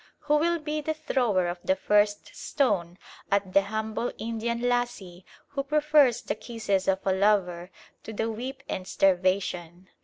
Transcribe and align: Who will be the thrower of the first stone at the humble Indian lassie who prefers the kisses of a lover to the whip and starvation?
Who 0.21 0.37
will 0.37 0.57
be 0.57 0.81
the 0.81 0.95
thrower 0.95 1.47
of 1.47 1.59
the 1.63 1.75
first 1.75 2.35
stone 2.35 2.97
at 3.31 3.53
the 3.53 3.61
humble 3.61 4.11
Indian 4.17 4.59
lassie 4.67 5.27
who 5.49 5.61
prefers 5.61 6.23
the 6.23 6.33
kisses 6.33 6.87
of 6.87 7.05
a 7.05 7.13
lover 7.13 7.69
to 8.01 8.11
the 8.11 8.31
whip 8.31 8.63
and 8.67 8.87
starvation? 8.87 9.89